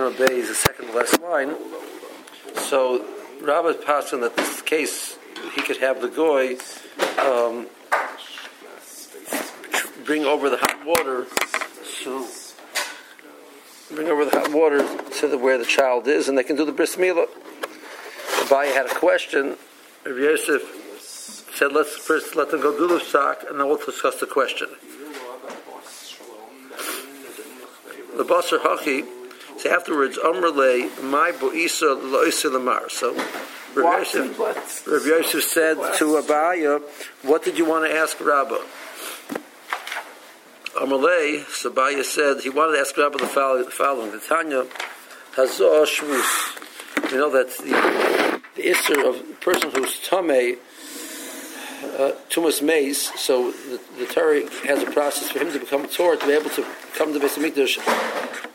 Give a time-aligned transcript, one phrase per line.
[0.00, 1.54] of Bay is the second last line.
[2.56, 3.04] So
[3.40, 5.18] Rabbi passed in that this case
[5.54, 6.56] he could have the goy
[7.18, 7.66] um,
[10.04, 11.26] bring over the hot water
[13.94, 14.78] bring over the hot water
[15.20, 17.26] to the, where the child is, and they can do the bris milah.
[18.40, 19.56] Abaye had a question.
[20.04, 20.62] Rabbi Yosef
[21.54, 24.68] said, "Let's first let them go do the sock, and then we'll discuss the question."
[28.16, 29.21] The basar hachi.
[29.62, 32.90] So afterwards, Amrle, my boisa loisa lamar.
[32.90, 33.14] So
[33.76, 36.82] Rabbi Yosef, said to Abaya,
[37.22, 38.58] "What did you want to ask Rabba?"
[40.74, 44.64] Amalei, Sabaya said he wanted to ask Rabbi the following: The Tanya
[45.36, 47.12] Hazah Shvus.
[47.12, 50.58] You know that the, the Isser of a person who's Tameh,
[51.82, 56.16] uh, Tumas Mace, so the, the Torah has a process for him to become Torah,
[56.16, 56.64] to be able to
[56.94, 57.78] come to Beis Hamikdash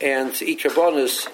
[0.02, 1.28] and to eat Karbonis,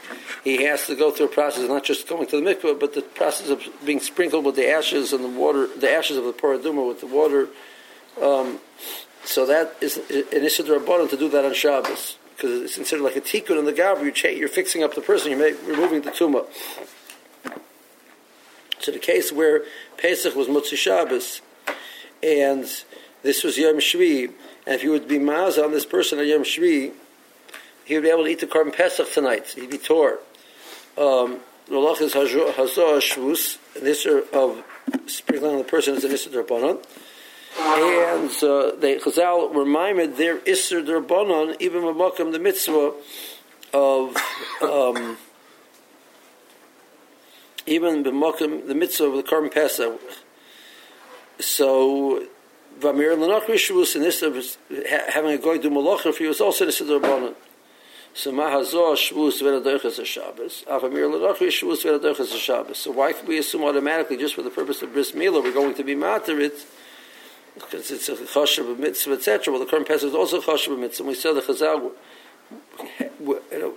[0.44, 3.02] he has to go through a process, not just going to the mikveh, but the
[3.02, 6.62] process of being sprinkled with the ashes and the water, the ashes of the Parah
[6.62, 7.48] Adumah with the water.
[8.22, 8.60] Um,
[9.24, 13.16] so that is an issue Rabbanon to do that on Shabbos because it's considered like
[13.16, 14.24] a tikkun in the gabri.
[14.24, 15.32] You're, you're fixing up the person.
[15.32, 16.46] You're removing the tumah.
[18.80, 19.64] So the case where
[19.98, 21.42] Pesach was Mutzi Shabbos,
[22.24, 22.66] and
[23.22, 24.26] this was Yom Shvi,
[24.66, 26.94] and if you would be maz on this person on Yom Shvi,
[27.86, 29.48] he would be able to eat the korban Pesach tonight.
[29.48, 30.20] He'd be tore.
[30.98, 34.64] Um, Rolach is Hazah Shvus, issue of
[35.08, 36.84] sprinkling on the person is an issue Rabbanon
[37.58, 42.94] and uh, they Chazal reminded their Isser Derbanon, even Mamakam, the mitzvah
[43.74, 44.18] of
[44.62, 45.18] um,
[47.66, 50.00] even Mamakam, the mitzvah of the Karm Pesach.
[51.44, 52.26] So,
[52.80, 54.36] Vamir Lanach Rishvus, and this of
[55.10, 57.36] having a goy do malacha, he was also Isser Derbanon.
[58.14, 60.64] So Mahazah Shvus Vedadochas Shabbos.
[60.68, 62.78] Avamir Lanach Rishvus Vedadochas Shabbos.
[62.78, 65.76] So why can we assume automatically, just for the purpose of bris milah, we're going
[65.76, 66.66] to be matter it?
[67.54, 69.54] because it's a chashav mitzvah, etc.
[69.54, 71.04] Well, the current Pesach is also chashav mitzvah.
[71.04, 71.92] We said the Chazal
[73.20, 73.76] you know,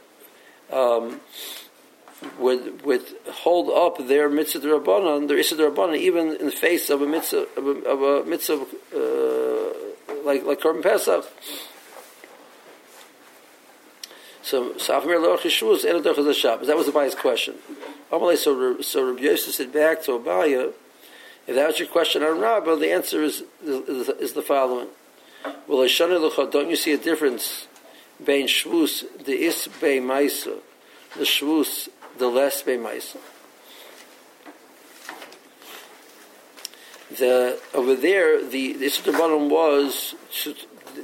[0.72, 1.20] um,
[2.38, 7.02] would would hold up their mitzvah rabbanon, their issa rabbanon, even in the face of
[7.02, 11.24] a mitzvah of a, of a mitzvah uh, like like Korban Pesach.
[14.42, 16.68] So Safmir Loch Yeshua is Shabbos.
[16.68, 17.56] That was the Abaya's question.
[18.10, 20.72] So so Rabbi Yosef said back to Abaya
[21.46, 24.88] if that was your question on Rabbah, the answer is, is, is the following.
[25.68, 27.68] Well, don't you see a difference
[28.18, 30.58] between shvus, the is bei maisa,
[31.16, 31.88] the shvus,
[32.18, 33.18] the less bei maisa?
[37.18, 40.54] The, over there, the, the bottom was to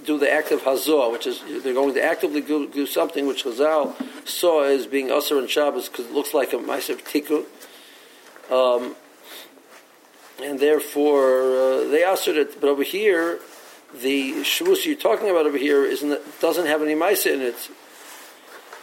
[0.04, 3.44] do the act of hazor, which is they're going to actively do, do something which
[3.44, 3.94] Chazal
[4.26, 7.44] saw as being usher and Shabbos because it looks like a ma'aser tikkun.
[8.50, 8.96] Um,
[10.42, 12.60] and therefore uh, they answered it.
[12.60, 13.38] But over here,
[13.94, 17.70] the shvus you're talking about over here isn't doesn't have any ma'isa in it.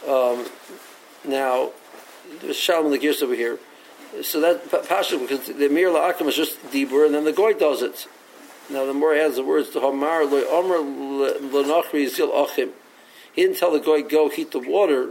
[0.08, 0.46] Um,
[1.24, 1.72] now,
[2.40, 3.58] there's shalom the gears over here.
[4.22, 7.82] So that pasha because the mir la'akim is just dibur, and then the goy does
[7.82, 8.08] it.
[8.68, 10.80] Now the more adds the words to hamar lo'omer
[11.52, 12.70] l'nachri zil achim.
[13.32, 15.10] He didn't tell the goy go heat the water.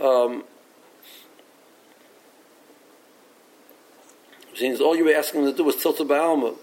[0.00, 0.44] Um,
[4.60, 6.54] Means all you were asking them to do was tilt a alma,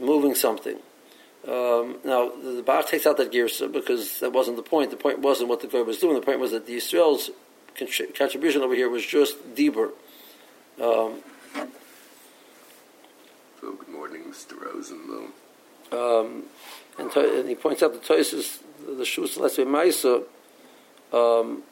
[0.00, 0.76] moving something.
[1.46, 4.90] Um, now the Bach takes out that girsa because that wasn't the point.
[4.90, 6.14] The point wasn't what the guy was doing.
[6.14, 7.30] The point was that the Israel's
[7.78, 9.90] contribution over here was just deeper.
[10.80, 11.22] Um,
[13.60, 14.52] so good morning, Mr.
[14.54, 15.30] Rosenblum.
[15.92, 16.44] Um,
[16.98, 20.24] and, to, and, he points out the Toises, the Shus Lesbe Maisa,
[21.12, 21.62] um,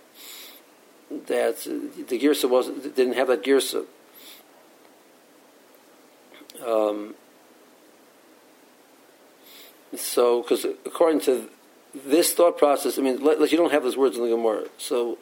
[1.27, 3.85] that the girsa was didn't have that girsa.
[6.65, 7.15] Um,
[9.95, 11.49] so, because according to
[11.95, 14.65] this thought process, I mean, like you don't have those words in the Gemara.
[14.79, 15.19] So,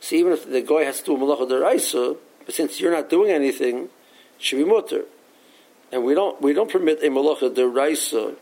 [0.00, 3.30] see, even if the guy has to do malacha deraisa, but since you're not doing
[3.30, 3.90] anything, it
[4.38, 5.04] should be mutter.
[5.92, 8.36] And we don't we don't permit a malacha deraisa.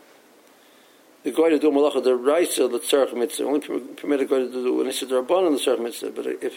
[1.23, 3.45] The guy to do malacha deraisa l'tzarech mitzvah.
[3.45, 3.59] Only
[3.95, 6.11] permit a guy to do an issa derabban l'tzarech mitzvah.
[6.11, 6.53] But if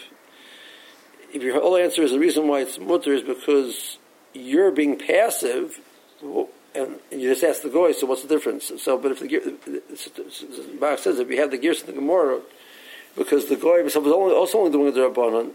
[1.33, 3.97] if your whole answer is the reason why it's mutter is because
[4.33, 5.79] you're being passive,
[6.75, 7.91] and you just ask the guy.
[7.91, 8.71] so what's the difference?
[8.77, 12.41] So, but if the Bach says if you have the gears in the Gemara,
[13.19, 15.51] because the goy himself was only, also only doing the Rabbanon,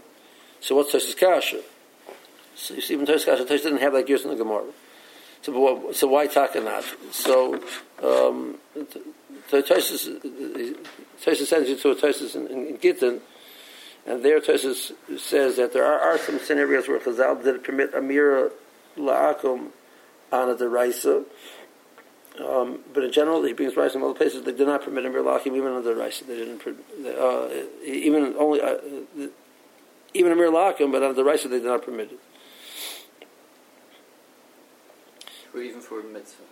[0.61, 1.61] so what's Tosh's Kasha?
[2.55, 4.65] So you see, even Tosh's Kasha, Tosh didn't have that gears in the Gemara.
[5.41, 6.85] So, what, so why not?
[7.11, 7.59] So,
[8.03, 8.57] um,
[9.49, 10.09] Tosh's
[11.17, 13.21] sends you to a Tosh's in, in, in Gittin,
[14.05, 18.51] And there Tosus says that there are, are some scenarios where Chazal did permit Amira
[18.95, 19.69] La'akum
[20.31, 21.25] on a deraisa.
[22.39, 24.43] Um, but in general, he brings rice in other places.
[24.43, 26.19] They did not permit Amir Lachim even on the rice.
[26.19, 27.49] They didn't uh,
[27.85, 28.77] even only uh,
[30.13, 32.19] even Amir Lachim, but on the rice they did not permit it.
[35.53, 36.43] Or even for mitzvah.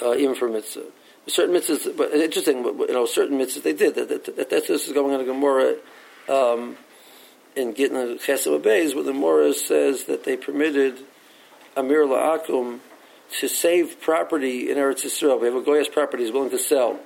[0.00, 0.84] Uh, even for mitzvah.
[1.26, 3.96] Certain mitzvahs, but interesting, you know, certain mitzvahs they did.
[3.96, 5.76] That, that, that, that's this is going on a Gemara
[6.28, 6.76] um,
[7.56, 10.98] in Gittin Chesed Beis, where the Gemara says that they permitted
[11.76, 12.80] Amir La'akum
[13.40, 15.40] to save property in Eretz Yisrael.
[15.40, 16.98] We have a goyas property he's willing to sell,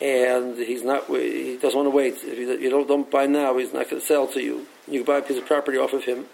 [0.00, 1.06] and he's not.
[1.06, 2.14] He doesn't want to wait.
[2.22, 4.66] If you don't don't buy now, he's not going to sell to you.
[4.86, 6.26] You buy a piece of property off of him.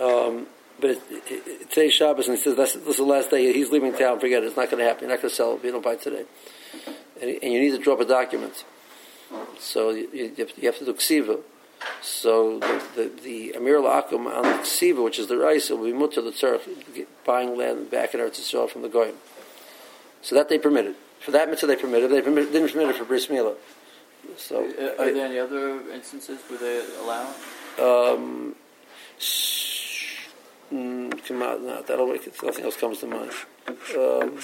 [0.00, 0.46] Um,
[0.80, 3.52] but it, it, today's Shabbos, and he says this is the last day.
[3.52, 4.18] He's leaving town.
[4.20, 4.46] Forget it.
[4.46, 5.04] It's not going to happen.
[5.04, 6.24] You're not going to sell if you don't buy today.
[7.20, 8.64] And, and you need to drop a document.
[9.58, 11.40] So you, you, have, to, you have to do ksiva.
[12.02, 15.92] So the, the, the Amir Akum on the ksiva, which is the rice, will be
[15.92, 19.14] mutter the tzarech, buying land back in Eretz Yisrael from the Goyim.
[20.22, 20.96] So that they permitted.
[21.20, 22.10] For that mitzvah they permitted.
[22.10, 23.56] They permitted, didn't permit it for bris milah.
[24.36, 27.26] So, uh, are there any other instances where they allow?
[27.78, 28.54] Um,
[30.72, 33.32] mm, come out, no, that'll make it, nothing else comes to mind.
[33.68, 34.38] Um,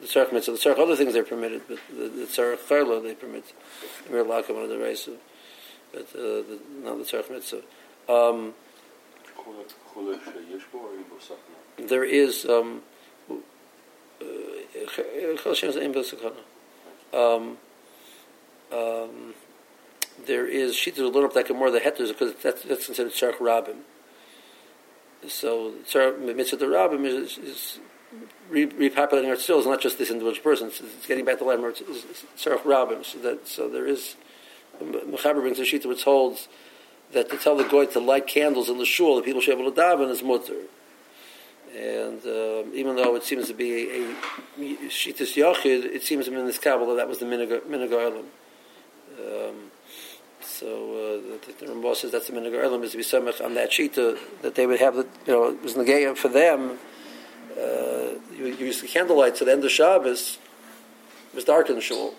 [0.00, 3.44] the tzarech mitzvah, the tzarech other things they're permitted, but the, the tzarech they permit.
[4.08, 5.08] Amir Lakum under the rice,
[5.96, 7.62] but uh, the, not the tzarech mitzvah.
[8.08, 8.54] Um,
[11.78, 12.82] there is um,
[17.12, 17.56] um,
[18.72, 19.34] um,
[20.26, 23.12] there is Shita a little bit like more of the hetters because that's, that's considered
[23.12, 23.76] Tzarech Rabim.
[25.28, 27.78] So Tzarech Mitzvah the Rabim is, is
[28.48, 29.34] re- repopulating our.
[29.34, 30.68] It's not just this individual person.
[30.68, 31.82] It's, it's getting back to land where it's
[32.36, 33.04] Tzarech Rabim.
[33.04, 34.16] So that so there is
[34.80, 36.48] Mechaber brings a Shita which holds
[37.12, 39.62] that to tell the goy to light candles in the shul that people should be
[39.62, 40.62] able to daven is mutter.
[41.76, 46.34] And um, even though it seems to be a, a Shitas Yachid, it seems in
[46.46, 48.24] this Kabbalah that was the Minig
[49.18, 49.70] um,
[50.40, 53.54] so uh, the, the Ramah says that's the Minig Elam is to be samech on
[53.54, 56.78] that Shita that they would have the you know it was negaya for them.
[57.56, 60.38] Uh, you, you the candlelight to the end of Shabbos.
[61.32, 62.14] It was dark in the shul,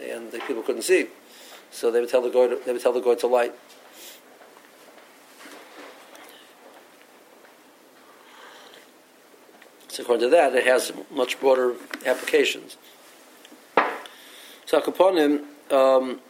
[0.00, 1.06] and the people couldn't see,
[1.72, 3.52] so they would tell the goy they would tell the goy to light.
[9.88, 11.74] So according to that, it has much broader
[12.06, 12.76] applications.
[14.64, 16.20] So Akaponim, um,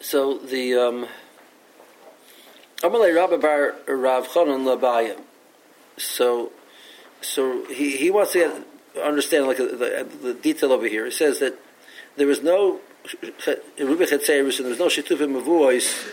[0.00, 1.06] so the um,
[2.84, 5.20] Amalei Rabbi Bar Rav Chanan Labayim.
[5.96, 6.52] So,
[7.20, 8.38] so he, he wants to
[8.94, 11.04] get, understand like the, the, detail over here.
[11.06, 11.58] He says that
[12.16, 12.80] there was no
[13.78, 16.12] Rubi Chetzeris and there was no Shitufim Mavuos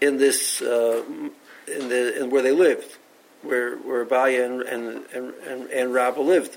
[0.00, 1.02] in this uh,
[1.66, 2.96] in the in where they lived
[3.42, 6.56] where where Abaya and and and, and, and Rabba lived.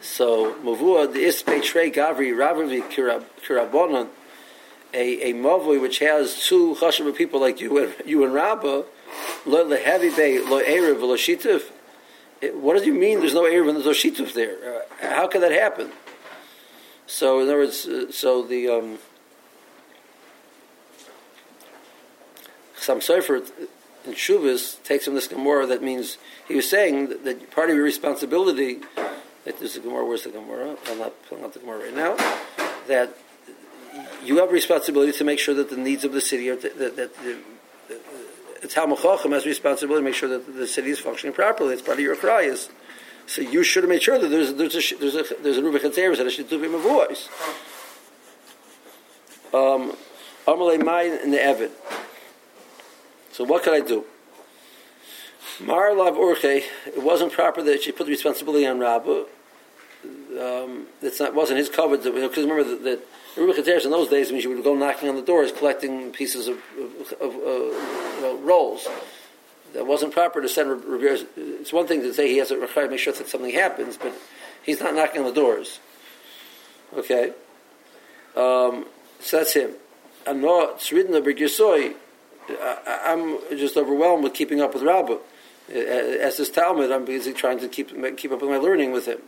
[0.00, 4.08] So Mavua the Ispe Trey Gavri Ravi Kirabonon,
[4.92, 8.84] a a Mavui which has two chashav people like you and you and Rabba,
[9.46, 11.62] lo lehevi bay lo erev lo shitif.
[12.54, 13.20] What does it mean?
[13.20, 14.56] There's no erev and there's no shitif there.
[15.00, 15.92] Uh, how can that happen?
[17.12, 18.98] So in other words, uh, so the um,
[22.74, 23.36] some Sefer
[24.06, 26.16] in Shuvas takes from this Gemara that means
[26.48, 28.80] he was saying that, that part of your responsibility,
[29.44, 30.74] that there's a Gemara, where's the Gemara?
[30.86, 32.16] I'm not pulling out the Gemara right now,
[32.88, 33.14] that
[34.24, 36.96] you have responsibility to make sure that the needs of the city are, that, that,
[36.96, 37.36] that the,
[38.62, 41.74] the Talmud Chacham has responsibility to make sure that the city is functioning properly.
[41.74, 42.70] It's part of your cries.
[43.26, 45.80] So you should have made sure that there's there's a there's a there's a Rubik
[45.80, 47.28] Chatzeris that should do him a voice.
[49.54, 49.96] Um,
[50.46, 51.70] Amalei Mayin in the Evid.
[53.32, 54.04] So what could I do?
[55.58, 59.26] Marlav Urche, it wasn't proper that she put the responsibility on Rabba.
[60.04, 64.44] Um, it's not wasn't his covered because remember that, that Ruben in those days means
[64.44, 67.34] you would go knocking on the doors collecting pieces of, of, of
[68.24, 68.88] uh, rolls.
[69.74, 71.18] That wasn't proper to send Rivera.
[71.36, 74.12] It's one thing to say he has a to make sure that something happens, but
[74.62, 75.80] he's not knocking on the doors.
[76.94, 77.32] Okay,
[78.36, 78.84] um,
[79.20, 79.70] so that's him.
[80.26, 81.94] I'm not Sridna Bergisoi.
[82.86, 85.18] I'm just overwhelmed with keeping up with Rabbah.
[85.72, 89.20] As his Talmud, I'm busy trying to keep keep up with my learning with him.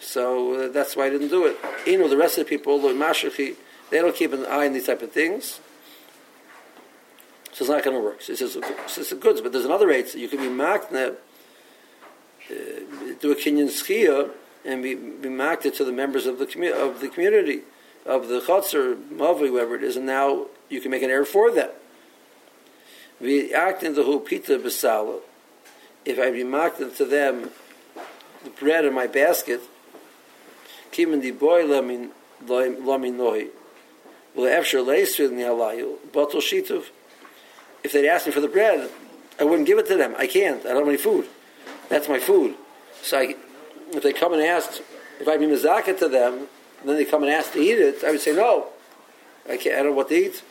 [0.00, 1.56] So uh, that's why I didn't do it.
[1.86, 5.02] You know, the rest of the people, they don't keep an eye on these type
[5.02, 5.60] of things.
[7.52, 8.22] So it's not going to work.
[8.22, 10.08] So it's it's good, but there's another rate.
[10.08, 11.16] So you can be makna,
[12.50, 12.54] uh,
[13.20, 14.30] do a kinyan schia,
[14.64, 17.62] and be, be makna to the members of the, commu- of the community.
[18.08, 21.52] of the chotzer, mavi, whoever it is, and now you can make an error for
[21.52, 21.70] them.
[23.20, 25.20] We act in the who pita besala.
[26.04, 27.50] If I remarked to them
[28.44, 29.60] the bread in my basket,
[30.90, 32.10] kimin di boy lamin
[32.46, 33.48] lamin noi.
[34.34, 36.84] Well, after leisvil ni halayu, bottle shituv.
[37.88, 38.90] If they'd asked me for the bread,
[39.40, 40.14] I wouldn't give it to them.
[40.18, 40.60] I can't.
[40.66, 41.26] I don't have any food.
[41.88, 42.54] That's my food.
[43.00, 43.34] So I,
[43.92, 44.82] if they come and ask,
[45.18, 46.34] if I'd be mizaka to them,
[46.80, 48.66] and then they come and ask to eat it, I would say no.
[49.48, 49.74] I can't.
[49.74, 50.42] I don't know what to eat.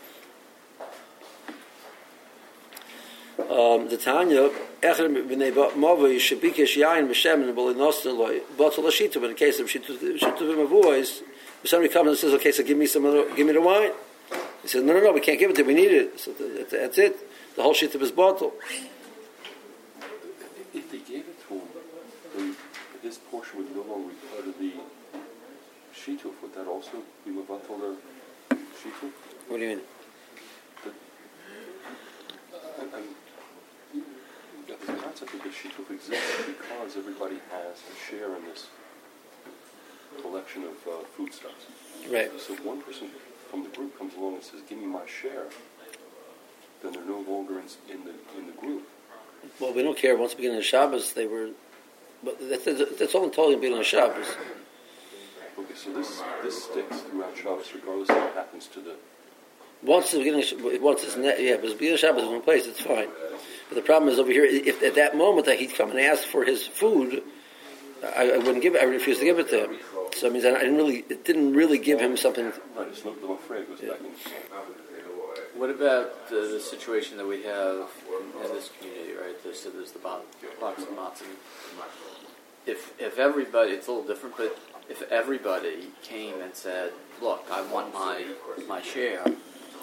[3.37, 4.49] Um, the Tanya,
[4.81, 9.21] Echer b'nei Movi shebikesh yain b'shemen b'linoster loy bottle shita.
[9.21, 11.21] But in case of shituvim avois,
[11.63, 13.91] if somebody comes and says, "Okay, so give me some, the, give me the wine,"
[14.63, 15.61] he says, "No, no, no, we can't give it to.
[15.61, 15.67] you.
[15.67, 16.19] We need it.
[16.19, 17.26] So that's it.
[17.57, 18.53] The whole of his bottle."
[20.73, 21.67] If they gave it to him,
[22.35, 22.55] then
[23.01, 24.73] his portion would no longer be part of the
[25.93, 26.39] shituf.
[26.41, 27.97] Would that also be mevatel
[28.49, 29.11] the shituf?
[29.47, 29.81] What do you mean?
[34.85, 38.67] the concept of the shituf exists because everybody has a share in this
[40.21, 41.65] collection of uh, foodstuffs.
[42.09, 42.29] Right.
[42.39, 43.09] So one person
[43.49, 45.47] from the group comes along and says, "Give me my share,"
[46.81, 48.87] then they're no longer in, in the in the group.
[49.59, 50.15] Well, we don't care.
[50.17, 51.49] Once we get into Shabbos, they were.
[52.23, 54.25] But that's, that's all in totally being on Shabbos.
[55.57, 58.95] Okay, so this this sticks throughout Shabbos, regardless of what happens to the.
[59.83, 60.43] Once the beginning,
[60.81, 63.07] once it's net, yeah, but beginning of Shabbos in one place, it's fine.
[63.69, 64.45] But the problem is over here.
[64.45, 67.21] If at that moment that he'd come and ask for his food,
[68.15, 68.81] I, I wouldn't give it.
[68.81, 69.77] I refused to give it to him.
[70.15, 72.45] So it means I didn't really, it didn't really give him something.
[72.75, 73.89] Right, it's not the afraid yeah.
[73.89, 74.07] back in.
[75.57, 77.89] What about the, the, situation that we have
[78.43, 79.43] in this community, right?
[79.43, 81.23] There's, so there's the box of matzah.
[82.67, 84.55] If if everybody, it's a little different, but
[84.87, 88.23] if everybody came and said, "Look, I want my
[88.67, 89.23] my share,"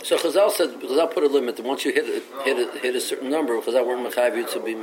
[0.05, 1.59] So Chazal said, Chazal put a limit.
[1.61, 4.77] Once you hit a, hit a, hit a certain number, Chazal weren't mechayiv to be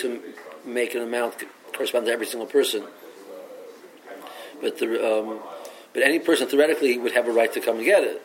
[0.00, 0.20] to
[0.64, 2.84] make an amount correspond to every single person.
[4.60, 5.40] But the um,
[5.94, 8.22] but any person theoretically would have a right to come and get it.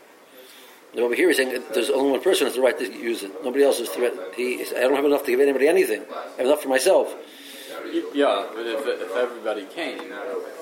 [0.93, 3.31] And over here, he's saying there's only one person has the right to use it.
[3.43, 3.89] Nobody else is.
[3.89, 6.03] Threat- he, I don't have enough to give anybody anything.
[6.09, 7.13] I have enough for myself.
[8.13, 10.09] Yeah, but if, if everybody came,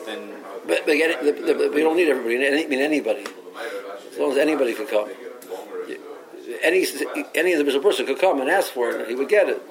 [0.06, 0.34] then.
[0.68, 2.64] But, but the, the, the, we don't need everybody.
[2.64, 3.26] I mean anybody.
[4.12, 5.10] As long as anybody can come
[6.62, 6.86] any
[7.34, 9.62] any individual person could come and ask for it, and he would get it.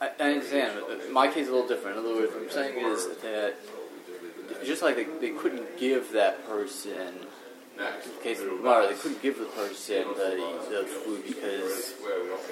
[0.00, 0.80] I, I understand.
[1.12, 1.98] My case is a little different.
[1.98, 3.54] In other words, what I'm saying is that
[4.64, 7.26] just like they, they couldn't give that person,
[7.78, 11.94] in case Gemara, they couldn't give the person the, the food because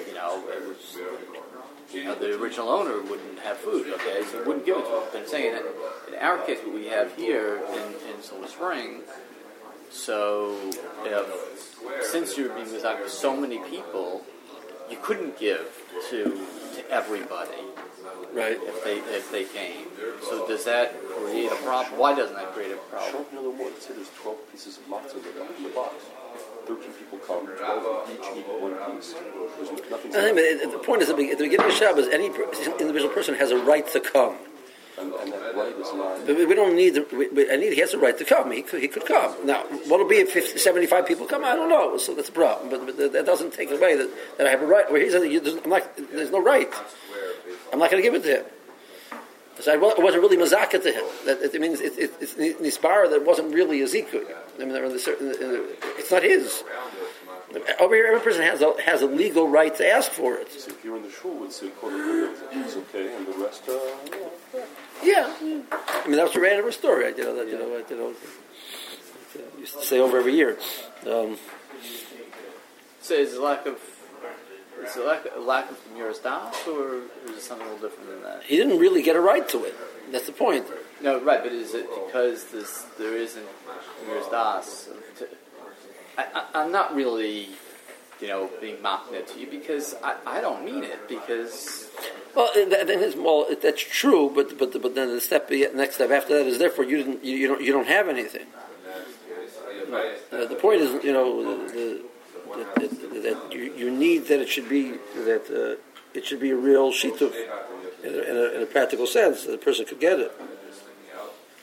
[0.07, 0.97] you know it was.
[1.93, 4.91] You know, the original owner wouldn't have food, okay, so he wouldn't give it to
[4.91, 5.03] them.
[5.13, 5.65] I'm saying that
[6.07, 9.01] in our case, what we have here in, in Silver Spring,
[9.89, 10.57] so
[11.03, 14.23] if since you were being for so many people,
[14.89, 15.67] you couldn't give
[16.09, 17.57] to to everybody.
[18.33, 18.57] Right.
[18.61, 19.87] If they if they came.
[20.23, 21.99] So does that create a problem?
[21.99, 23.11] Why doesn't that create a problem?
[23.11, 23.73] Sure, another one.
[23.81, 25.17] Say there's 12 pieces of matzah
[25.57, 25.95] in the box.
[26.65, 29.13] 13 people come, 12 each eat one piece.
[29.13, 30.11] There's nothing.
[30.11, 33.85] No, the point is, at the beginning of Shabbos, any individual person has a right
[33.91, 34.37] to come.
[34.97, 36.25] And, and that right is not.
[36.27, 36.97] But we don't need.
[37.11, 37.73] We, we, I need.
[37.73, 38.51] He has a right to come.
[38.51, 38.81] He could.
[38.81, 39.35] He could come.
[39.45, 41.43] Now, what'll be if 50, 75 people come?
[41.43, 41.97] I don't know.
[41.97, 42.69] So that's a problem.
[42.69, 44.89] But, but that doesn't take away that, that I have a right.
[44.91, 45.23] Where he says,
[45.63, 46.71] I'm not, there's no right.
[47.71, 48.45] I'm not going to give it to him.
[49.59, 51.03] So I wasn't really mazaka to him.
[51.25, 54.25] That it means it, it, it's nisbar that wasn't really a zikud.
[54.59, 56.63] I mean, it's not his.
[57.79, 60.51] Over here, every person has a, has a legal right to ask for it.
[60.51, 63.77] So if you're in the shul, would say it's okay, and the rest, uh,
[65.03, 65.35] yeah.
[65.39, 67.07] I mean, that was the end of her story.
[67.07, 68.13] I, you know, that, you know, I, you know,
[69.35, 70.57] I used to say over every year.
[71.05, 71.37] Um,
[73.01, 73.77] so is a lack of
[74.83, 78.09] is it lack, a lack of Muras Das, or is it something a little different
[78.09, 78.43] than that?
[78.43, 79.75] He didn't really get a right to it.
[80.11, 80.65] That's the point.
[81.01, 83.47] No, right, but is it because this there isn't
[84.05, 84.89] Muras Das?
[86.17, 87.49] I, am not really,
[88.19, 91.89] you know, being mocked to you because I, I don't mean it because.
[92.35, 96.11] Well, that, that well, that's true, but but but then the step the next step
[96.11, 98.47] after that is therefore you didn't you, you don't you don't have anything.
[99.89, 100.13] Right.
[100.31, 102.03] Uh, the point is, you know, the, the,
[102.57, 106.55] that, that you, you, need that it should be that uh, it should be a
[106.55, 107.33] real shituf
[108.03, 110.31] in, in, in a, practical sense that the person could get it.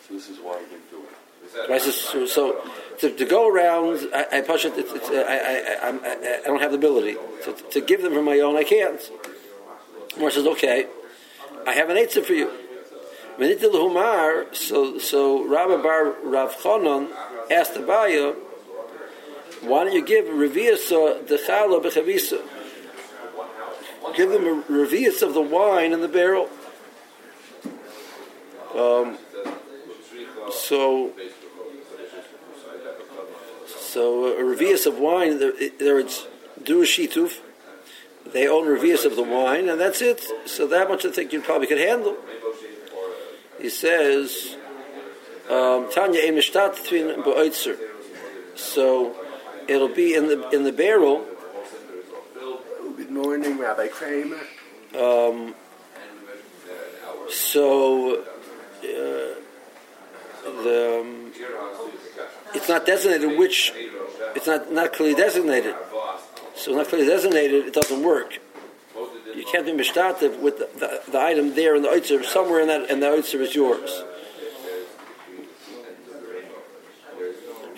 [0.07, 1.71] So this is why we didn't do it.
[1.71, 4.75] Right, so, so to, to, go around, I, I push it.
[4.76, 8.25] It's, it's, I, I, I, I, don't have the ability to, to give them from
[8.25, 8.57] my own.
[8.57, 9.00] I can't.
[10.18, 10.87] Mor says, okay,
[11.66, 12.50] I have an answer for you.
[13.38, 17.09] Humar, so so Rabbi Bar Rav Chanan
[17.50, 18.35] asked Abaya,
[19.62, 22.40] why don't you give Reviasa the Chala Bechavisa?
[24.16, 26.48] Give them a Revias of the wine in the barrel.
[28.74, 29.18] Um,
[30.50, 31.12] so,
[33.66, 36.26] so a Revias of wine, there, it's
[36.62, 37.40] do shituf.
[38.32, 40.24] They own Revias of the wine, and that's it.
[40.46, 42.16] So that much I think you probably could handle.
[43.60, 44.56] He says,
[45.50, 46.20] um, Tanya
[47.24, 47.76] Beoitzer.
[48.54, 49.16] So
[49.68, 51.25] it'll be in the in the barrel.
[52.96, 54.40] Good morning, Rabbi Kramer.
[54.98, 55.54] Um,
[57.28, 58.25] so uh,
[58.82, 59.38] the
[61.00, 61.32] um,
[62.54, 63.72] it's not designated which
[64.34, 65.75] it's not not clearly designated.
[66.56, 68.40] So not clearly designated, it doesn't work.
[69.32, 72.66] You can't be mishtativ with the, the, the, item there in the oitzer somewhere in
[72.66, 74.02] that and the oitzer is yours.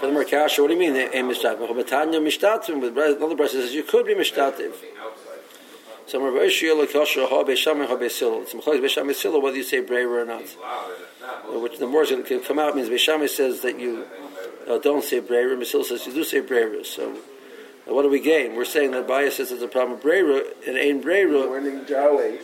[0.00, 0.97] For the Merkasha, what do you mean?
[0.97, 1.69] A mishtativ.
[1.69, 3.16] Betanya mishtativ.
[3.16, 4.73] Another person says you could be mishtativ.
[6.07, 8.42] So Rabbi Ishmael Lekasha Ha Beishamay Ha Beisil.
[8.42, 10.42] It's Mechalek Beishamay Sila whether you say Breira or not.
[11.62, 14.07] Which the more is going to come out means Beishamay says that you
[14.66, 15.54] uh, don't say Breira.
[15.57, 16.85] Mesil says you do say Breira.
[16.87, 17.12] So
[17.87, 18.57] uh, what do we gain?
[18.57, 21.47] We're saying that Bias says it's a problem of Breira and Ain Breira.
[21.47, 22.38] Morning, Joey.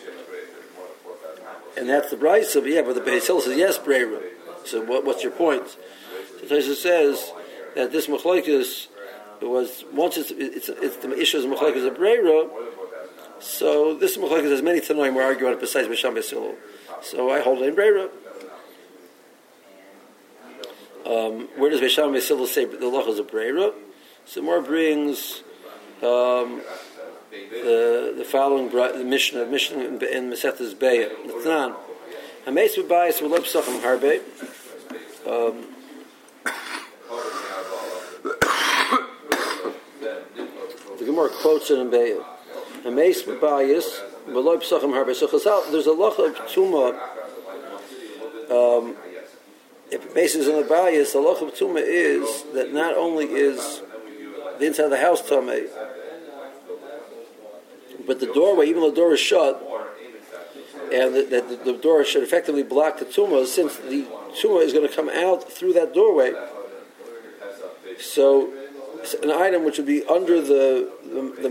[1.79, 4.23] And that's the Brisa, but yeah, but the Beisil says yes, Breira.
[4.67, 5.67] So what, what's your point?
[6.41, 7.33] So Taisa says
[7.76, 8.88] that this Mechalekes
[9.42, 12.50] was once it's, it's, it's the issue of Mechalekes of Breira.
[13.38, 16.56] So this Mechalekes has many Tanoim we're arguing it besides Bisham Besilu.
[17.02, 18.09] So I hold it in Breira.
[21.04, 23.75] Um, where does Bisham Besilu say the Loch is a Breira?
[24.25, 25.42] So more brings
[26.02, 26.62] um,
[27.30, 31.11] the the following the mission of mission in, in Masechtas Beya.
[31.26, 31.75] L'tnan
[32.47, 34.21] Hameis b'bayis v'lo harbe.
[35.26, 35.75] Um,
[41.17, 42.23] Gemara quotes in Beya.
[42.85, 45.15] Hameis b'bayis v'lo p'sachim harbe.
[45.15, 46.93] So Chazal, there's a loch of tuma.
[48.50, 48.97] Um,
[49.91, 53.81] if bases on the bias, the loch of tuma is that not only is
[54.59, 55.69] the inside of the house tummy,
[58.07, 59.63] but the doorway, even though the door is shut,
[60.93, 64.02] and that the, the, door should effectively block the tumah, since the
[64.39, 66.35] tumah is going to come out through that doorway.
[67.99, 68.52] So,
[69.23, 71.50] an item which would be under the the, the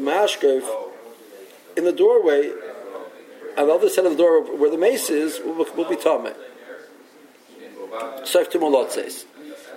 [1.78, 2.52] in the doorway,
[3.58, 6.36] on the other side of the door where the mace is, will, will be tameh.
[8.24, 9.26] Saif tumah says.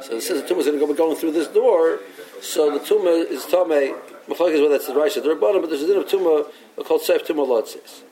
[0.02, 2.00] So it says the tumah is going to be going through this door.
[2.40, 3.96] So the tumah is tameh.
[4.28, 6.46] Machlok is whether that's the or the bottom, but there's a din of tumah
[6.85, 8.02] called seif tumah lotzis.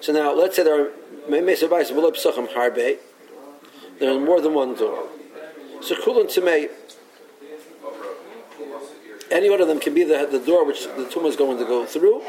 [0.00, 0.90] So now let's say there are
[1.28, 2.98] psachim harbe.
[3.98, 5.08] There are more than one door.
[5.80, 6.68] So kulan tumah.
[9.32, 11.64] Any one of them can be the, the door which the tumah is going to
[11.64, 12.22] go through,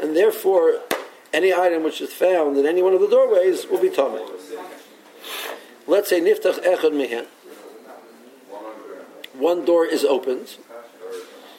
[0.00, 0.80] and therefore
[1.32, 4.26] any item which is found in any one of the doorways will be tameh.
[5.86, 7.26] Let's say niftach echad mihen
[9.40, 10.56] one door is opened.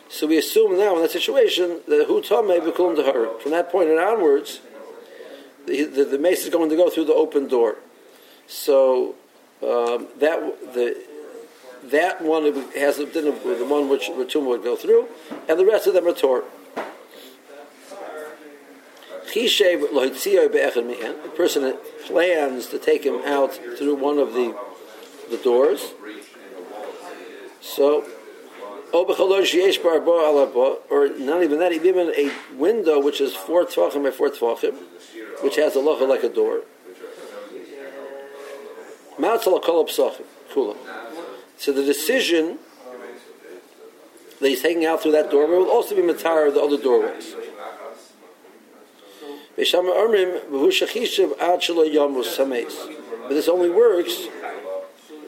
[0.09, 3.39] So we assume now in that situation that hu may become to her.
[3.39, 4.61] From that and onwards,
[5.65, 7.77] the, the, the, mace is going to go through the open door.
[8.47, 9.15] So
[9.63, 10.39] um, that
[10.73, 11.01] the
[11.91, 12.43] that one
[12.75, 15.07] has the, one which the tumor would go through,
[15.47, 16.43] and the rest of them are torn.
[16.43, 16.83] Oh,
[21.23, 24.55] the person plans to take him out through one of the
[25.29, 25.93] the doors
[27.61, 28.03] so,
[28.91, 29.05] oh,
[30.89, 34.75] or not even that, even a window which is four tvachim by four tvachim,
[35.41, 36.61] which has a locha like a door.
[41.61, 42.57] So the decision
[44.39, 47.35] that he's taking out through that doorway will also be matar of the other doorways.
[53.27, 54.27] But this only works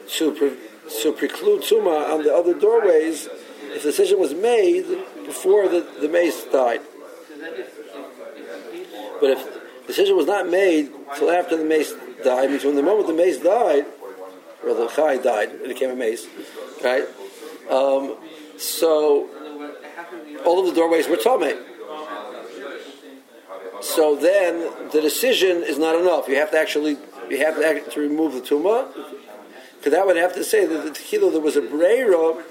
[0.08, 0.58] to
[1.02, 3.28] to preclude tuma on the other doorways
[3.72, 4.88] if the decision was made
[5.26, 6.80] before the, the mace died.
[9.20, 11.94] But if the decision was not made till after the mace
[12.24, 13.86] died, means when the moment the mace died,
[14.72, 16.26] the chai died, it became a mace,
[16.82, 17.04] right?
[17.70, 18.16] Um,
[18.56, 19.28] so
[20.46, 21.54] all of the doorways were tummy.
[23.80, 26.28] So then the decision is not enough.
[26.28, 26.96] You have to actually
[27.28, 28.88] you have to, act, to remove the tumah
[29.76, 32.42] because that would have to say that the tequila there was a breira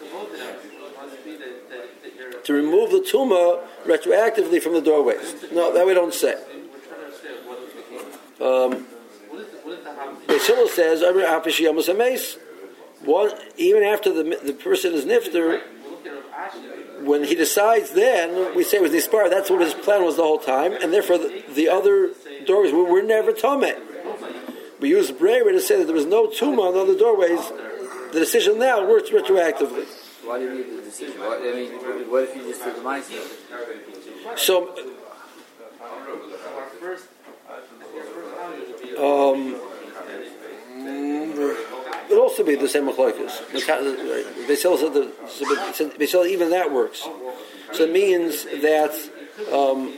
[2.44, 5.36] to remove the tuma retroactively from the doorways.
[5.52, 6.36] No, that we don't say.
[8.40, 8.86] Um,
[10.28, 11.02] Hillel says,
[13.06, 15.62] one, even after the, the person is nifter,
[17.04, 20.24] when he decides then, we say it was Nispar, that's what his plan was the
[20.24, 22.12] whole time, and therefore the, the other
[22.46, 23.74] doorways were, were never Tome.
[24.80, 27.52] We use Breira to say that there was no Tuma on the other doorways.
[28.12, 29.86] The decision now works retroactively.
[30.26, 31.20] Why do you need the decision?
[31.20, 31.72] What, I mean,
[32.10, 34.38] what if you just did the mindset?
[34.38, 34.70] So,
[38.98, 39.73] um,
[42.14, 43.42] it also be the same machlokas.
[44.48, 47.08] Beisil said the Beisil even that works.
[47.74, 48.94] So it means that
[49.52, 49.94] um,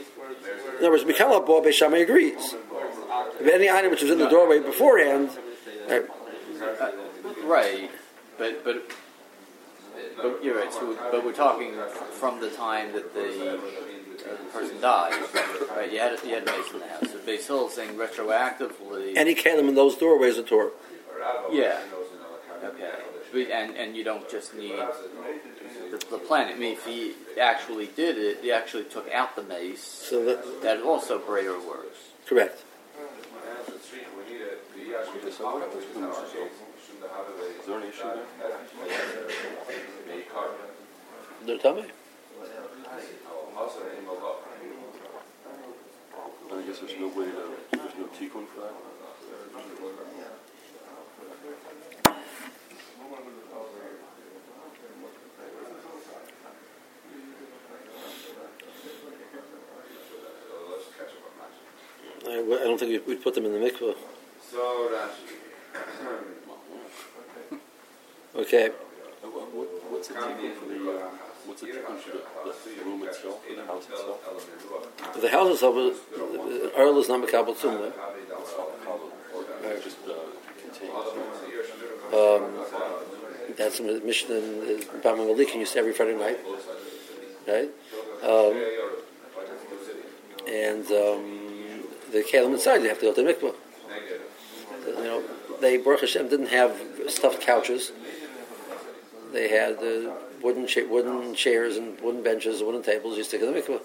[0.78, 2.54] in other words, Mikhail Bo Beishamai agrees.
[3.40, 5.30] If any item which was in the doorway beforehand,
[5.88, 6.04] right?
[6.60, 6.90] Uh,
[7.44, 7.90] right,
[8.38, 8.90] but but
[10.16, 10.72] but you're right.
[10.72, 11.74] So, but we're talking
[12.12, 13.60] from the time that the, uh,
[14.16, 15.12] the person died,
[15.76, 15.92] right?
[15.92, 17.46] You had you had a in the house.
[17.46, 19.16] So is saying retroactively.
[19.16, 20.70] Any kalim in those doorways are Torah.
[21.50, 21.80] Yeah.
[22.68, 22.90] Okay.
[23.32, 24.78] But- And and you don't just need
[25.90, 26.54] the, the planet.
[26.56, 29.82] I mean, if he actually did it, he actually took out the mace.
[29.82, 31.98] So that, That also Breira works.
[32.26, 32.62] correct.
[35.36, 35.98] So what happens to?
[37.60, 38.26] Is there an issue there?
[41.44, 41.82] They're tummy.
[46.50, 47.32] And I guess there's no way to,
[47.72, 48.74] there's no tikkun for that?
[62.36, 63.94] I, I don't think we- we'd put them in the mikveh.
[64.50, 65.24] So Rashi.
[68.42, 68.66] Okay.
[68.68, 71.08] Uh, what- what- What's the tikkun for the, uh,
[71.46, 72.20] what's the tikkun for the,
[72.76, 74.18] the room itself, for the house itself?
[75.20, 77.92] The house itself, is- the Earl is not Makabal Tumah.
[79.64, 80.12] It just uh.
[82.12, 82.42] Um,
[83.56, 86.38] that's in the Mishnah in Bameh Madlikin used to every Friday night,
[87.48, 87.70] right?
[88.22, 88.54] Um,
[90.46, 91.45] and um,
[92.12, 93.54] the kalim inside, you have to go to the mikvah.
[94.86, 95.22] You know,
[95.60, 97.92] they Baruch Hashem didn't have stuffed couches.
[99.32, 103.16] They had uh, wooden cha- wooden chairs and wooden benches, wooden tables.
[103.18, 103.80] You stick in the mikvah.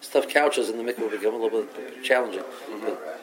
[0.00, 2.44] Stuffed couches in the mikvah become a little bit challenging.
[2.80, 3.20] But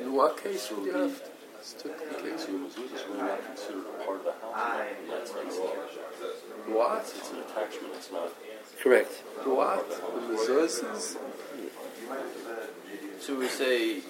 [0.00, 1.22] In what case would you have?
[1.66, 4.54] Okay, so the mezuzah is really not considered a part of the house.
[6.68, 7.00] What?
[7.18, 8.30] it's an attachment, it's not.
[8.80, 9.12] correct.
[9.44, 9.90] What?
[9.90, 9.96] The
[10.34, 11.16] mezuzahs?
[13.20, 14.00] So we say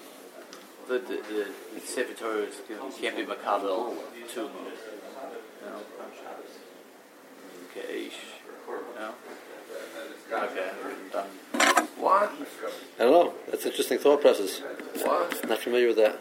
[0.87, 2.47] that the, the, the Sefer Torah
[2.99, 3.95] can't be makabel
[4.33, 4.49] to, you
[5.65, 5.81] know,
[7.71, 8.09] okay,
[8.99, 9.13] no,
[10.33, 10.71] okay,
[11.11, 11.27] done.
[11.97, 12.31] What?
[12.99, 13.33] I don't know.
[13.49, 14.61] That's an interesting thought process.
[15.03, 15.49] What?
[15.49, 16.19] Not familiar with that.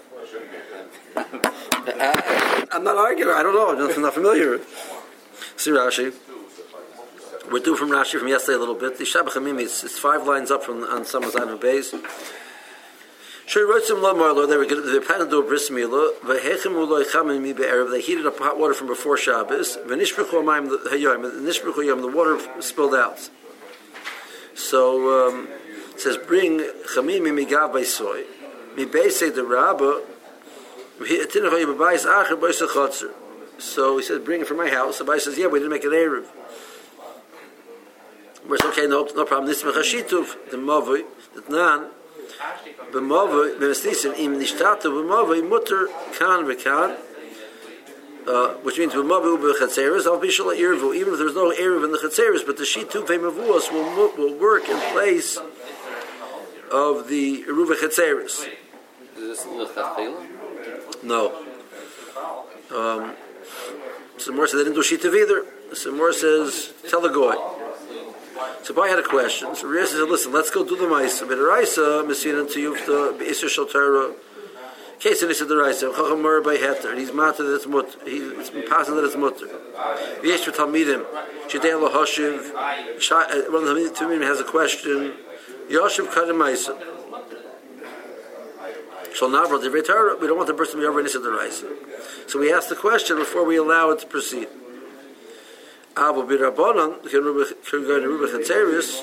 [1.86, 3.34] I, am not arguing.
[3.34, 3.70] I don't know.
[3.70, 4.60] I'm just not familiar.
[5.56, 6.14] See Rashi.
[7.50, 8.98] We're due from Rashi from yesterday a little bit.
[8.98, 11.92] The Shabbat Hamimi, it's, it's five lines up from on some of Zayin Beis.
[13.54, 16.18] Wrote some Lamar, they were they were planning to do a bris milah.
[16.20, 17.90] Vehechem uloi chamin mi be'erev.
[17.90, 19.76] They heated up hot water from before Shabbos.
[19.86, 21.86] V'nishbruchu amayim the hayoim.
[21.86, 22.00] Yom.
[22.00, 23.30] The water spilled out.
[24.54, 25.48] So um,
[25.92, 28.24] it says, bring chamim mi gav by soy.
[28.76, 30.02] Mi beise the rabba.
[33.58, 34.98] So he said, bring it from my house.
[34.98, 36.24] The Abai says, yeah, we didn't make an Erev.
[38.48, 39.46] We're okay, no, no problem.
[39.46, 41.04] This mechashituv, the mavoi,
[41.34, 41.90] the nan,
[42.92, 46.96] b'mavoi, b'mestisim, im nishtatu, b'mavoi, mutter, kan, v'kan,
[48.26, 52.44] uh, which means b'chatzeres, al bishal irvu, even if there's no Erev in the chatzeres,
[52.44, 55.38] but the shituv mavuos will, will work in place
[56.72, 58.48] of the Eruv chatzeres.
[59.16, 59.46] Is this?
[61.02, 61.42] No.
[62.74, 63.14] Um,
[64.18, 65.44] says they didn't do shitav either.
[65.74, 67.34] Some more says tell the goy.
[68.66, 69.54] So Bai had a question.
[69.54, 71.28] So Ria said, "Listen, let's go do the ma'isa.
[71.28, 74.12] But Raisa, Messina to Yufta, Shaltara."
[74.98, 77.96] Case and he said the Raisa, Chacham Mur by Heter, he's matter that it's mut.
[78.04, 79.46] He, it's been passing that it's mutter.
[80.24, 81.06] Yesh for Talmidim,
[81.46, 83.00] Shidei Lo Hoshiv.
[83.00, 85.12] Sha- uh, One of the Talmidim has a question.
[85.70, 86.76] Yoshiv Kadim Ma'isa.
[89.14, 90.16] Shall Navra Torah.
[90.16, 91.68] We don't want the person to be over any the Raisa.
[92.26, 94.48] So we ask the question before we allow it to proceed.
[95.96, 99.02] Abu Birabanan, can go to Rubach and Teris.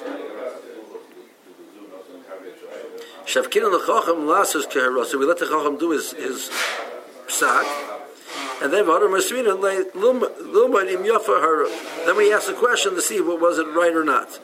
[3.26, 5.04] Shavkin and the Chacham lasses Kehara.
[5.06, 6.52] So we let the Chacham do his, his
[7.28, 7.64] psak.
[8.62, 11.68] And then Vadar Masrina lay Lilma Im Yafa Hara.
[12.06, 14.40] Then we ask the question to see what was it right or not.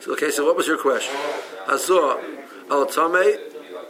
[0.00, 1.14] So, okay, so what was your question?
[1.68, 2.20] Azor
[2.70, 3.38] al Tameh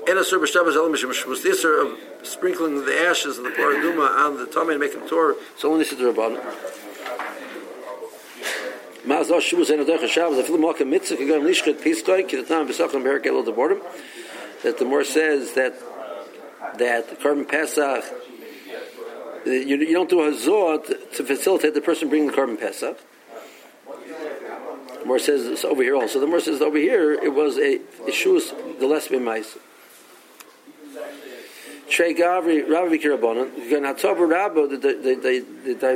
[0.09, 3.81] And a serve Shabbos Elam Mishum was the of sprinkling the ashes of the Parah
[3.81, 5.35] Adumah on the tummy and making Torah.
[5.55, 6.88] It's only Siddur Rabbanon.
[13.45, 13.83] Debordim.
[14.63, 15.75] That the more says that
[16.79, 18.05] that the Pesach
[19.49, 22.99] you, you don't do a hazor to, facilitate the person bringing the Korban Pesach.
[25.01, 26.21] The more says it's over here also.
[26.21, 29.57] The more says over here it was a ishus the less b'mais.
[31.89, 35.15] Trey Gavri Rabbi Rabbo the the the
[35.65, 35.87] the the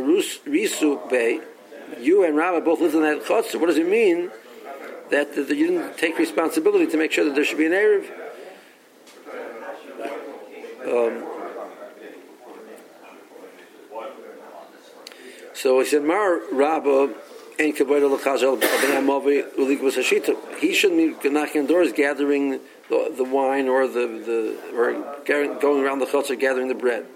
[0.47, 1.41] Risu Bay.
[1.99, 3.61] You and Rabbi both lived in that chutzner.
[3.61, 4.31] What does it mean
[5.11, 8.11] that, that you didn't take responsibility to make sure that there should be an erev?
[10.85, 11.25] Um,
[15.55, 17.15] so he said, Mar Rabba
[17.59, 20.59] and Kabbalah Lachazal Amovi Ulikvas Hashita.
[20.59, 24.93] He shouldn't be knocking on doors gathering the, the wine or the, the or
[25.25, 27.07] going around the chutzner gathering the bread.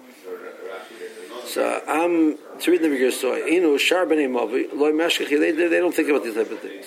[1.47, 3.59] So I'm to read the bigger story.
[3.61, 6.87] Know, Shar B'nai Movi, Loi Meshkach, they, they don't think about these type of things.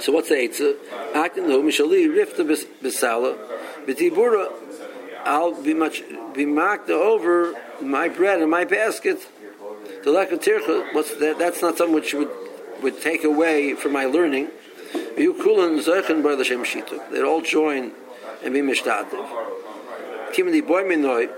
[0.00, 0.76] So what's the Eitzah?
[1.14, 2.44] Akin Hu Mishali Rifta
[2.82, 3.36] B'Sala
[3.86, 4.52] B'Tibura
[5.24, 6.02] I'll be much
[6.34, 9.28] be marked over my bread and my basket.
[10.02, 11.38] The lack of tircha, what's that?
[11.38, 12.30] That's not something which would
[12.82, 14.48] would take away from my learning.
[15.18, 17.10] You kulan zeichen by the shem shitu.
[17.10, 17.92] They'd all join
[18.42, 20.32] and be mishtativ.
[20.32, 21.30] Kim di boy minoi.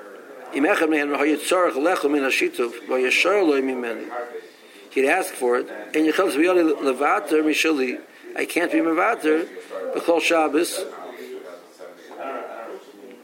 [4.92, 7.98] He'd ask for it, and Yechel Zviyali Levater Mishali.
[8.36, 9.48] I can't be Mevater,
[9.94, 10.84] Bechol Shabbos.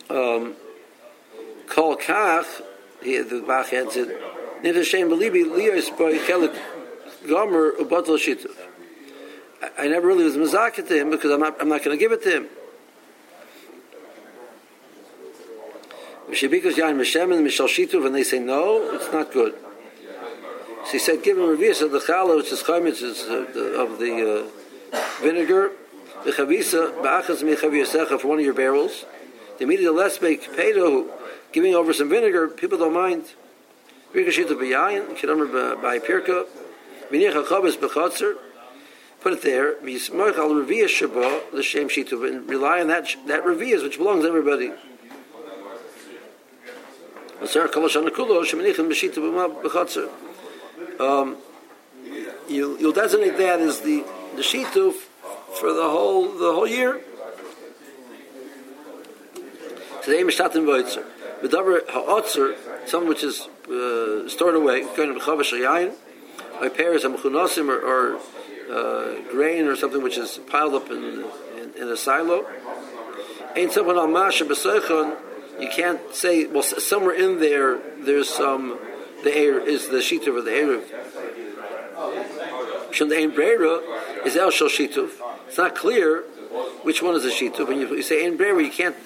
[0.09, 0.55] Um,
[1.67, 2.63] Kol Kach,
[3.03, 4.19] he, the Bach adds it,
[4.63, 6.59] Nid Hashem Belibi Liyos Boy Chelik
[7.29, 8.57] Gomer Ubatel Shituv.
[9.77, 12.13] I, never really was Mazakat to him because I'm not, I'm not going to give
[12.13, 12.47] it to him.
[16.29, 19.55] Because Yain Meshem and Mishal Shituv, and they say no, it's not good.
[20.85, 23.99] So he said, give him revius of the challah, which is chametz of the, of
[23.99, 24.47] the
[24.93, 25.73] uh, vinegar,
[26.25, 29.05] the chavisa, ba'achas mi chaviyasecha for one of your barrels.
[29.59, 31.09] The immediate less make pedo,
[31.53, 33.33] giving over some vinegar, people don't mind.
[34.15, 36.47] Rikashita b'yayin, kidamer by pirka,
[37.11, 38.37] minich hachabes b'chatzer,
[39.21, 39.99] put it there, the
[41.63, 44.73] shem shitu, and rely on that, that revius, which belongs to everybody.
[51.01, 51.37] Um,
[52.49, 54.95] you, you'll designate that as the the shituf
[55.61, 57.01] for the whole the whole year.
[60.03, 61.05] Today, mishtatim voitzer.
[61.41, 62.57] V'davar ha'otzer,
[62.89, 65.95] something which is uh, stored away, kind of chavash yayin,
[66.61, 68.21] by pairs of mechunosim or, or
[68.73, 71.25] uh, grain or something which is piled up in
[71.57, 72.45] in, in a silo.
[73.55, 75.17] Ain't someone on masha b'seichon.
[75.61, 77.79] You can't say well somewhere in there.
[77.99, 78.79] There's some
[79.25, 80.85] the air is the shituf of the erev.
[82.93, 83.33] Shem the ein
[84.27, 85.11] is el shel shituf.
[85.49, 86.23] It's not clear
[86.83, 87.67] which one is the shituf.
[87.67, 88.97] When you, you say ein brera, you can't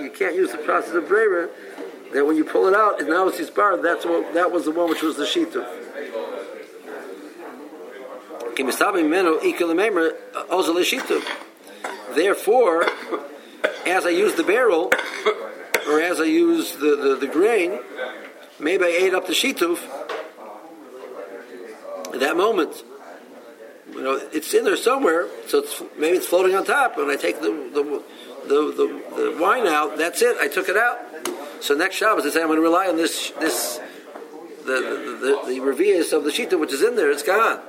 [0.00, 1.48] you can't use the process of brera.
[2.12, 3.76] That when you pull it out, and now it's bar.
[3.76, 5.66] That's what that was the one which was the shituf.
[12.14, 12.86] Therefore,
[13.86, 14.90] as I use the barrel,
[15.88, 17.78] or as I use the, the, the grain,
[18.58, 19.78] maybe I ate up the shituf
[22.12, 22.84] at that moment.
[23.92, 26.96] You know, it's in there somewhere, so it's, maybe it's floating on top.
[26.96, 28.02] When I take the the,
[28.48, 30.36] the, the, the wine out, that's it.
[30.38, 30.98] I took it out.
[31.60, 33.80] So next Shabbos, I say I'm going to rely on this this
[34.64, 37.10] the the, the, the of the shita which is in there.
[37.10, 37.60] It's gone.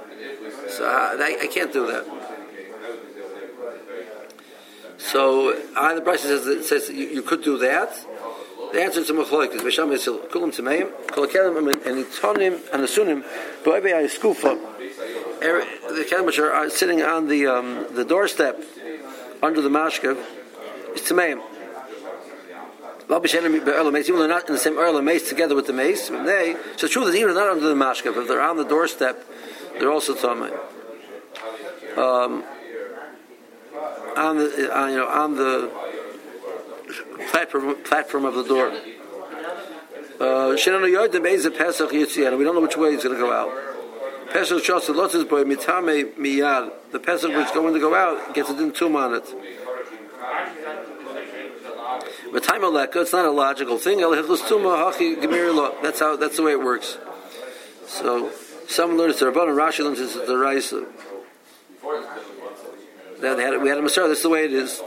[0.70, 2.23] So I, I can't do that.
[5.04, 7.94] So the price says says you, you could do that.
[8.72, 13.24] The answer to machloek is b'sham yisil kulam tmeim kol kelim and itonim and asunim
[13.64, 14.58] b'oibe skufa.
[15.42, 18.64] The kelim which are sitting on the um, the doorstep
[19.44, 20.18] under the mashkav
[20.96, 21.42] is tmeim.
[23.10, 26.94] Even they're not in the same earl mace together with the mace, they so it's
[26.94, 29.24] true that even they're not under the mashkav, if they're on the doorstep,
[29.78, 30.58] they're also tmeim.
[31.98, 32.44] Um,
[34.18, 35.72] on the on, you know on the
[37.32, 38.72] platform platform of the door.
[40.20, 43.52] Uh, we don't know which way he's going to go out.
[44.32, 46.72] Pesach Lotz's boy Mitame Miyad.
[46.92, 49.26] The Pesach which is going to go out gets a din tum on it.
[52.32, 54.00] But time it's not a logical thing.
[54.00, 56.16] That's how.
[56.16, 56.98] That's the way it works.
[57.86, 58.32] So
[58.68, 60.86] some learn it's the Rabban and Rashi learns it's the Raisa.
[63.24, 64.10] That they had, we had a Masar.
[64.10, 64.82] That's the way it is.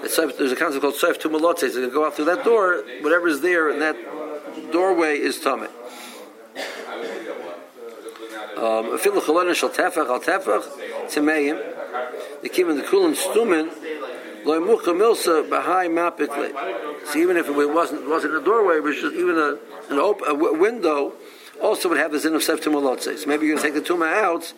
[0.00, 1.72] There's a concept called Seif Tumalotze.
[1.72, 3.96] So you go out through that door, whatever is there in that
[4.70, 5.68] doorway is Tameh.
[8.56, 8.96] Um,
[12.48, 13.70] kim and the kulan stumen
[14.44, 16.54] loy mucha milsa b'hai mapikle.
[17.06, 19.58] So even if it wasn't wasn't a doorway, was just even a
[19.92, 21.14] an open a w- window,
[21.60, 23.18] also would have the zin of sef tumalotze.
[23.18, 24.54] So maybe you're going to take the tuma out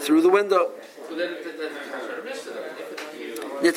[0.00, 0.72] through the window.
[3.62, 3.68] We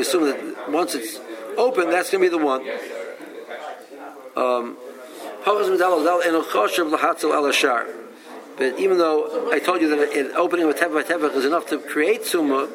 [0.00, 0.38] assume that
[0.68, 1.18] once it's
[1.56, 2.62] open, that's going to be the one.
[4.36, 4.76] Um.
[8.60, 11.66] But even though I told you that an opening of a tevach tevach is enough
[11.68, 12.68] to create summa,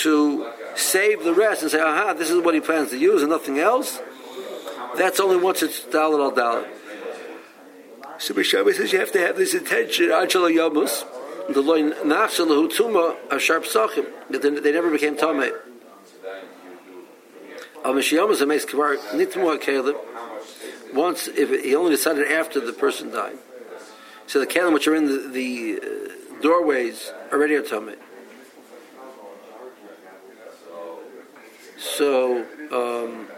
[0.00, 3.30] to save the rest and say, aha, this is what he plans to use and
[3.30, 4.00] nothing else,
[4.96, 6.66] that's only once it's dalit al dalit.
[8.18, 11.04] So Bishami says you have to have this intention, Anshal Yamus,
[11.48, 15.52] the loin nachshal hu tuma a sharp sachim, that they, never became tamei.
[17.84, 23.10] Al Mishiyamas a meis kvar nitmu ha once if he only decided after the person
[23.10, 23.38] died.
[24.26, 27.96] So the kelim which are in the, the uh, doorways already are tamei.
[31.78, 32.38] So,
[32.72, 33.28] um,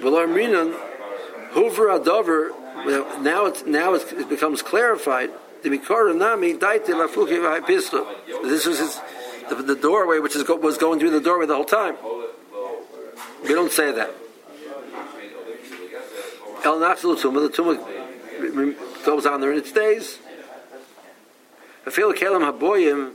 [0.00, 0.74] V'lar Minan,
[1.50, 2.50] Hoover Adover,
[3.22, 5.30] now it's, now it's, it becomes clarified.
[5.64, 7.66] The Nami, Daite Lafuki.
[7.66, 9.00] This was his,
[9.48, 11.96] the, the doorway which is was going through the doorway the whole time.
[13.42, 14.10] We don't say that.
[16.66, 20.18] El Nachzul Tumah, the Tumah goes on there and it stays.
[21.86, 23.14] Afil Kelim Haboyim,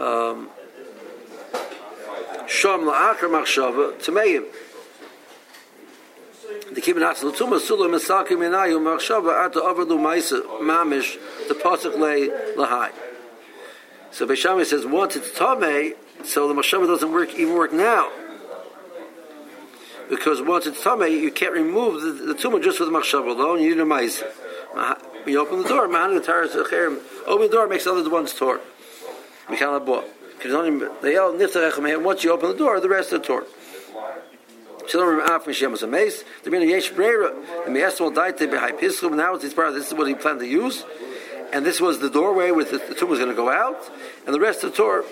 [0.00, 0.48] um,
[2.46, 4.44] Shom La'akar Machshava, Tameim.
[6.72, 12.28] The Kibbutz Nachzul Tumah, Sula Misakim Minayu Machshava, Ata Avadu Maisa, Mamish, the Pasuk Le
[12.56, 12.90] Lahai.
[14.10, 18.10] So Beishami says, once it's Tameh, so the Machshava doesn't work, even work now
[20.12, 23.62] because once it's tamei, you can't remove the, the just with the machshav alone.
[23.62, 24.22] You need a mice.
[25.26, 25.86] You open the door.
[25.86, 28.60] Open the door makes all the other ones tor.
[29.48, 31.32] They all
[32.02, 33.12] Once you open the door, the rest
[34.94, 36.24] are tor.
[36.44, 37.34] The meaning yesh breira.
[37.64, 39.16] The me'esel daite behind piskum.
[39.16, 39.74] Now it's part.
[39.74, 40.84] This is what he planned to use,
[41.52, 43.90] and this was the doorway where the, the tumah was going to go out,
[44.26, 45.04] and the rest of the tor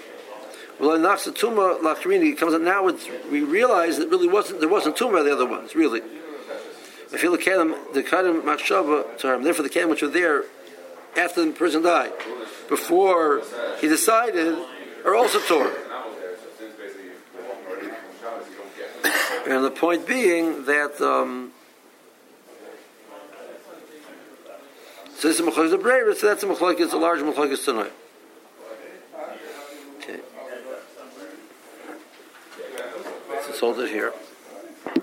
[0.81, 2.91] well, in Nachsa Tuma Lachrini comes out now.
[3.31, 6.01] We realize that really wasn't there wasn't Tuma the other ones really.
[7.13, 9.43] I feel the Kalim, the Kalim Machshava term.
[9.43, 10.45] Therefore, the Kalim which were there
[11.19, 12.13] after the person died,
[12.69, 13.43] before
[13.81, 14.57] he decided,
[15.05, 15.75] are also Torah.
[19.47, 21.53] And the point being that um,
[25.21, 27.91] so this is Machlokes of so that's a Machlokes, a large Machlokes Tannaim.
[29.99, 30.21] Okay.
[33.31, 34.13] Let's hold it here.